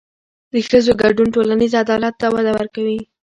[0.51, 2.99] د ښځو ګډون ټولنیز عدالت ته وده ورکوي.